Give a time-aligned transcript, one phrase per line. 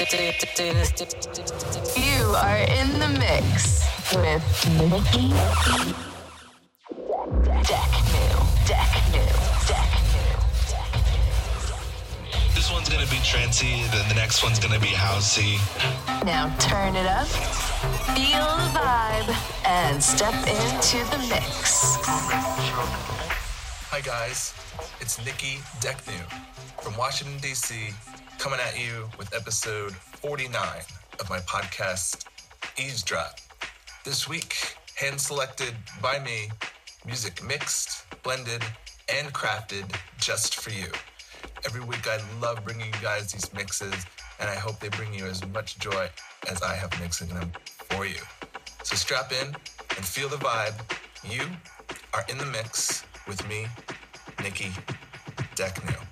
[0.00, 0.04] You
[2.36, 3.82] are in the mix
[4.14, 4.46] with
[4.78, 5.30] Nikki
[7.66, 8.36] Deck New.
[8.64, 9.26] Deck New.
[9.66, 9.90] Deck
[12.54, 15.58] This one's gonna be trancy, then the next one's gonna be housey.
[16.24, 17.26] Now turn it up,
[18.14, 19.34] feel the vibe,
[19.66, 21.98] and step into the mix.
[23.90, 24.54] Hi guys,
[25.00, 26.22] it's Nikki Decnu
[26.80, 27.92] from Washington D.C.
[28.38, 30.54] coming at you with episode 49
[31.18, 32.24] of my podcast
[32.78, 33.40] Eavesdrop.
[34.04, 36.48] This week, hand selected by me,
[37.04, 38.62] music mixed, blended,
[39.12, 40.86] and crafted just for you.
[41.66, 44.06] Every week, I love bringing you guys these mixes,
[44.38, 46.08] and I hope they bring you as much joy
[46.48, 47.50] as I have mixing them
[47.90, 48.20] for you.
[48.84, 50.78] So strap in and feel the vibe.
[51.28, 51.42] You
[52.14, 53.66] are in the mix with me,
[54.40, 54.70] Nikki
[55.56, 56.07] Decnu.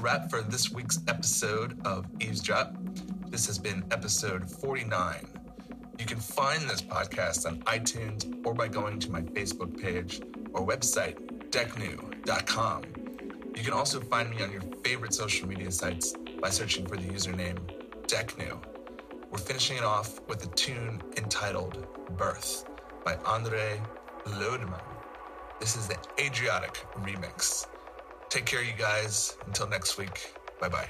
[0.00, 2.74] Wrap for this week's episode of Eavesdrop.
[3.28, 5.26] This has been episode 49.
[5.98, 10.22] You can find this podcast on iTunes or by going to my Facebook page
[10.54, 11.16] or website,
[11.50, 12.82] Decnu.com.
[13.54, 17.06] You can also find me on your favorite social media sites by searching for the
[17.06, 17.58] username
[18.06, 18.58] decknew.
[19.30, 21.86] We're finishing it off with a tune entitled
[22.16, 22.64] Birth
[23.04, 23.82] by Andre
[24.24, 24.80] Lodemann.
[25.60, 27.66] This is the Adriatique remix.
[28.30, 29.36] Take care, you guys.
[29.46, 30.88] Until next week, bye bye.